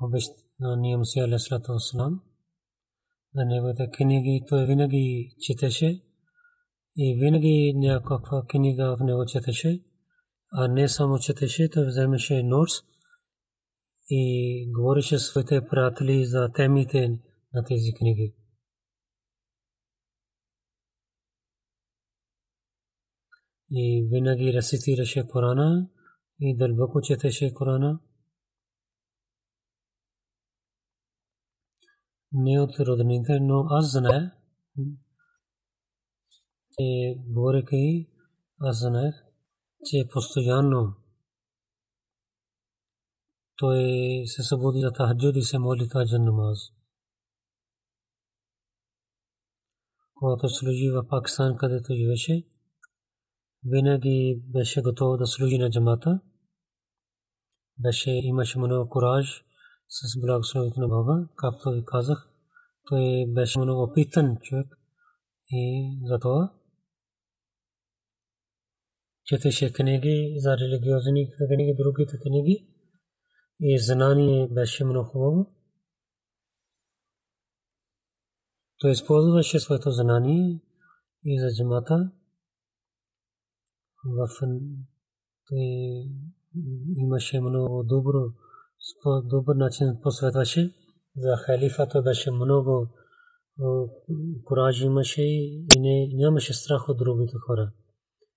[0.01, 2.21] обещания Мусия Алейхиссалату Вассалам
[3.35, 6.03] за неговите книги той винаги четеше
[6.95, 9.83] и винаги някаква книга в него четеше,
[10.51, 12.94] а не само четеше, той вземеше нотс
[14.09, 17.21] и говореше своите приятели за темите
[17.53, 18.35] на тези книги.
[23.71, 25.89] И винаги рецитираше Корана
[26.39, 27.99] и дълбоко четеше Корана.
[32.31, 34.31] Не от роднините, но аз знае,
[37.27, 38.09] говорейки,
[38.59, 39.15] аз знаех,
[39.85, 41.04] че постоянно
[43.57, 43.83] той
[44.25, 46.59] се събуди за тахаджуд и се моли таджан намаз.
[50.13, 52.43] Когато служи в Пакистан, където живеше,
[53.65, 56.21] винаги беше готов да служи на джамата.
[57.79, 59.45] Беше, имаше много кураж
[59.87, 62.29] с благословението на Бога, както ви казах.
[62.87, 64.67] Той беше много опитан човек
[65.49, 66.53] и затова
[69.23, 72.74] четеше книги за религиозни книги, другите книги
[73.59, 75.51] и знание беше много хубаво.
[78.79, 80.61] Той използваше своето знание
[81.23, 82.11] и за джамата
[84.05, 84.27] в
[86.97, 88.19] имаше много добро
[89.23, 90.73] добър начин посветваше
[91.17, 92.87] за халифа той беше много
[94.43, 97.71] кураж имаше и не, нямаше страх от другите хора.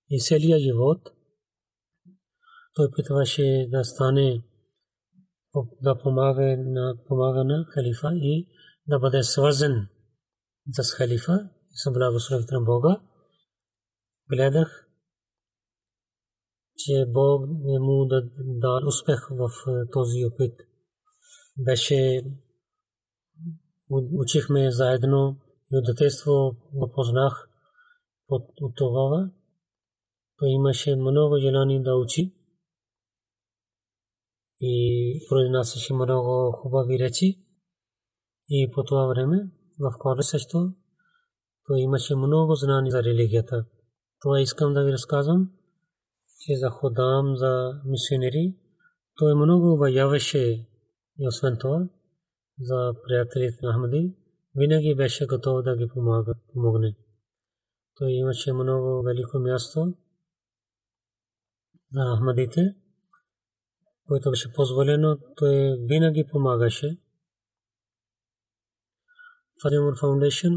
[0.09, 1.09] И целия живот
[2.73, 4.43] той питваше да стане
[5.81, 8.47] да помага на, помага на халифа и
[8.87, 9.87] да бъде свързан
[10.71, 13.01] с халифа и с благословите на Бога.
[14.29, 14.89] Гледах
[16.79, 20.53] че Бог му да дар успех в е, този опит.
[21.57, 22.23] Беше
[24.19, 25.37] учихме заедно
[25.71, 27.49] и от детство го познах
[28.29, 29.31] от това.
[30.37, 32.38] Той имаше много желание да учи
[34.61, 37.39] и произнасяше много хубави речи.
[38.49, 39.37] И по това време
[39.79, 40.73] в коле също
[41.67, 43.65] той имаше много знания за религията.
[44.21, 45.49] Това искам да ви разказвам
[46.39, 48.55] че за ходам, за мисионери,
[49.15, 50.67] той много въяваше
[51.19, 51.89] и освен това,
[52.61, 54.15] за приятелите на Ахмади,
[54.55, 55.87] винаги беше готов да ги
[56.53, 56.95] помогне.
[57.95, 59.93] Той имаше много велико място
[61.93, 62.75] за Ахмадите,
[64.09, 66.97] което беше позволено, той винаги помагаше.
[69.61, 70.53] Фадимур Фаундейшн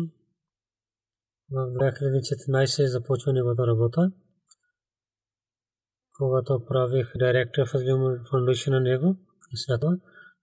[1.50, 4.12] в 2014 започва неговата работа
[6.18, 9.16] когато правих директор в фаундейшн на него
[9.52, 9.96] и след това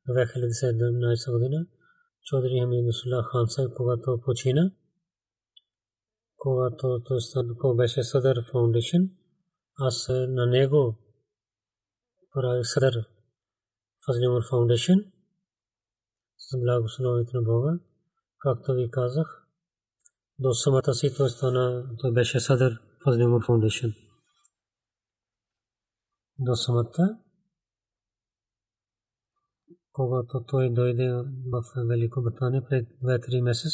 [0.09, 1.65] 2017 година
[2.23, 4.71] Чодри Хамидусулlah хан Сайб, когато почина,
[6.37, 7.01] когато
[7.61, 9.03] той беше съдър фаундейшн,
[9.79, 10.97] аз на него
[12.33, 13.09] правих съдър
[14.05, 14.99] Фазлимур фаундейшн
[16.37, 17.79] с благословието на Бога.
[18.39, 19.47] Както ви казах,
[20.39, 23.87] до самата си той стана, той беше съдър Фазлимур фаундейшн
[26.39, 27.19] до смъртта,
[29.91, 31.11] когато той дойде
[31.51, 33.71] в Великобритания пред 2-3 месец,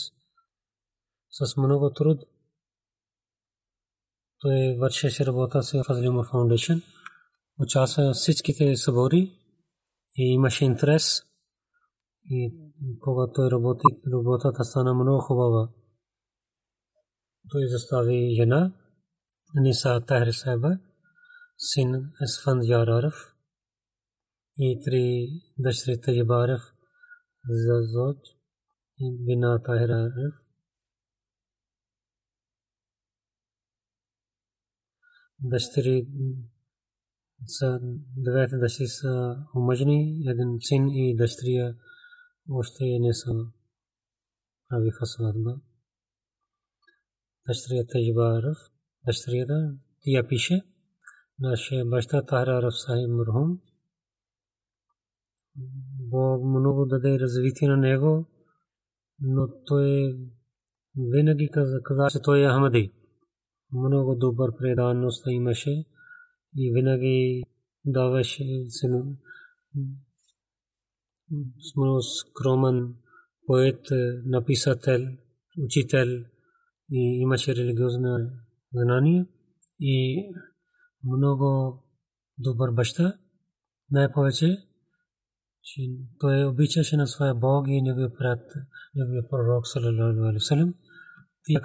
[1.29, 2.19] с много труд,
[4.39, 6.73] той вършеше работа с Фазлима Фаундейшн,
[7.59, 9.39] участва в всичките събори
[10.17, 11.21] и имаше интерес.
[12.29, 12.53] И
[12.99, 15.69] когато той работи, работата стана много хубава.
[17.51, 18.73] Той застави жена,
[19.55, 20.79] Ниса Тахир Сайба,
[21.57, 23.35] син Есфанд Яраров
[24.57, 25.27] и три
[25.57, 26.61] дъщери Таyyibаров
[27.49, 28.21] Зазот
[28.99, 30.33] и Бина Тахираров.
[35.39, 36.07] Дъщери
[37.45, 37.79] са
[38.17, 41.75] двете дъщери са омъжени, един син и дъщеря
[42.49, 43.31] още не са
[44.69, 45.59] правиха сватба.
[47.47, 48.57] Дъщеря Таyyibаров,
[49.05, 50.61] дъщерята тя пише,
[51.39, 53.59] нашия баща Тахра Араб Сахиб Мурхум
[55.99, 58.25] Бог много даде развитие на него,
[59.19, 60.17] но той
[60.97, 61.81] винаги каза,
[62.11, 62.93] че той е Ахмади.
[63.71, 65.85] Много добър преданост имаше
[66.55, 67.43] и винаги
[67.85, 68.43] даваше
[71.75, 72.95] много скромен
[73.45, 73.81] поет,
[74.25, 75.07] написател,
[75.63, 76.07] учител
[76.91, 78.31] и имаше религиозна
[78.73, 79.25] знание
[79.79, 80.23] и
[81.03, 81.79] много
[82.37, 83.17] добър баща.
[83.91, 84.57] Най-повече,
[85.61, 85.81] че
[86.19, 88.41] той обичаше на своя Бог и неговия брат,
[88.95, 90.73] неговия пророк, салалаху алейхи вассалам.
[91.45, 91.61] Тя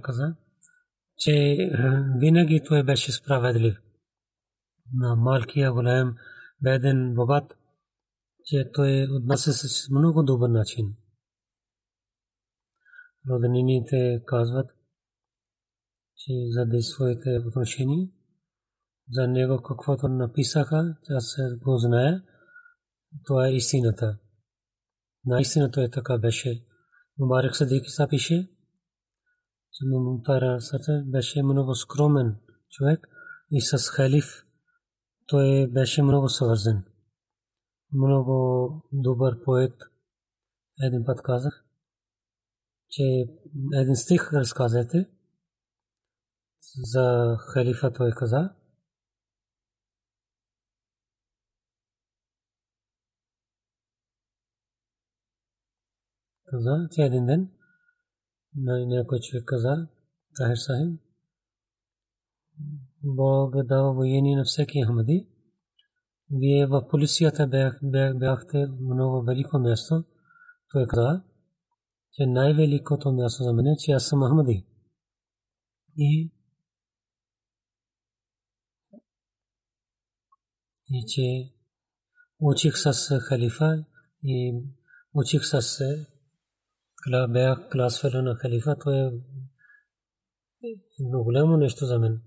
[0.00, 0.36] каза,
[1.20, 1.70] че че
[2.18, 3.76] винаги той беше справедлив.
[4.94, 6.16] На малкия голям,
[6.62, 7.56] беден, богат,
[8.44, 10.96] че той отнася с много добър начин.
[13.30, 14.70] Роднините казват,
[16.16, 18.08] че заради своите отношения,
[19.10, 22.22] за него каквото написаха, аз го зная,
[23.24, 24.18] това е истината.
[25.24, 26.64] Наистина той така беше.
[27.18, 28.48] Мубарак Садик пише,
[29.72, 32.36] че Мумтара Сата беше много скромен
[32.70, 33.08] човек
[33.50, 34.44] и с халиф
[35.26, 36.84] той беше много свързан.
[37.92, 39.74] Много добър поет.
[40.82, 41.64] Един път казах,
[42.88, 43.02] че
[43.74, 45.10] един стих разказате
[46.76, 48.54] за халифа той каза.
[56.44, 57.59] Каза, че един ден
[58.56, 59.88] на някой човек каза,
[60.36, 60.98] Тахир Сахим,
[63.02, 65.28] Бог дава воени на всеки Ахмади.
[66.30, 67.46] Вие в полицията
[68.14, 70.04] бяхте много велико място.
[70.72, 71.22] Той каза,
[72.12, 74.66] че най-великото място за мен е, че аз съм Ахмади.
[75.96, 76.32] И
[80.90, 81.54] и че
[82.40, 83.84] учих с халифа
[84.22, 84.62] и
[85.14, 85.82] учих с
[87.28, 89.12] бях клас фело на халифа, то е
[91.00, 92.22] много голямо нещо за мен.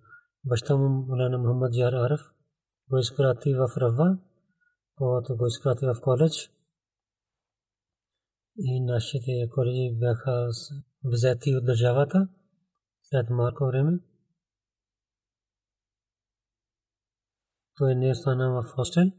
[0.45, 2.21] Баща му Мулана Мухаммад Яр Арф
[2.89, 4.17] го изпрати в Рава,
[4.95, 6.51] когато го изпрати в коледж.
[8.57, 10.49] И нашите коледжи бяха
[11.03, 12.28] взети от държавата
[13.03, 13.99] след малко време.
[17.78, 19.11] Той не остана в хостел.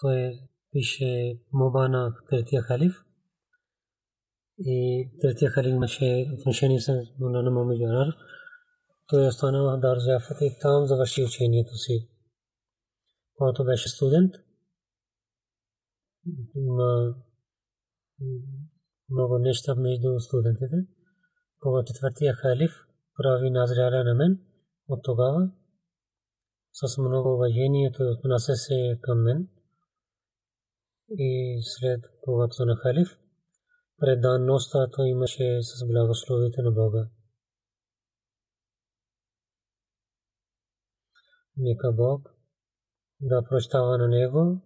[0.00, 0.40] Той
[0.72, 3.05] пише моба на третия халиф.
[4.58, 8.14] И третия халиф имаше отношение с Мулана Яр Арф.
[9.06, 12.08] Той остана в Дар Зафат и там завърши учението си.
[13.34, 14.34] Когато беше студент,
[19.10, 20.76] много неща между студентите.
[21.60, 22.72] Когато четвъртия халиф
[23.16, 24.40] прави назряля на мен,
[24.88, 25.50] от тогава
[26.72, 29.48] с много уважение той отнася се към мен.
[31.10, 33.08] И след когато на халиф,
[33.98, 37.10] преданността той имаше с благословите на Бога.
[41.56, 42.30] Нека Бог
[43.20, 44.60] да прощава на него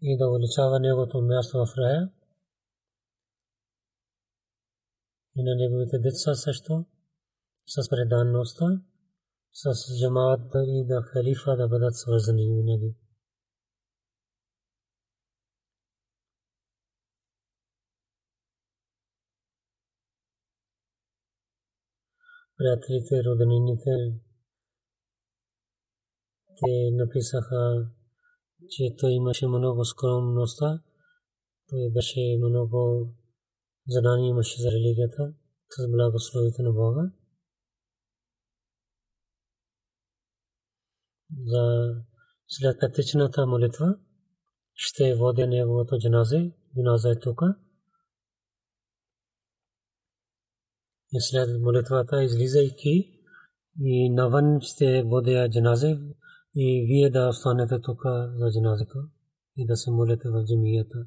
[0.00, 2.12] и да увеличава неговото място в рая
[5.36, 6.84] и на неговите деца също
[7.66, 8.66] с преданността,
[9.52, 12.96] с джамаат и да халифа да бъдат свързани винаги.
[22.56, 23.90] Приятелите, роднините,
[26.58, 27.90] те написаха,
[28.68, 30.82] че той имаше много скромността,
[31.68, 33.08] той беше много
[33.88, 35.34] знание имаше за религията,
[35.70, 37.12] с благословите на Бога.
[41.46, 41.94] За
[42.46, 43.98] след петичната молитва
[44.74, 47.40] ще водя неговото джаназе, джаназа е тук.
[51.12, 53.18] И след молитвата, излизайки
[53.80, 55.98] и навън ще водя джаназе
[56.54, 58.02] и вие да останете тук
[58.36, 58.98] за джаназето
[59.56, 61.06] и да се молите в джамията.